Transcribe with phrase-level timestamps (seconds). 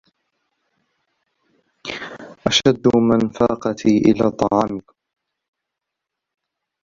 [2.47, 4.95] أَشَدُّ مِنْ فَاقَتِي إلَى طَعَامِكُمْ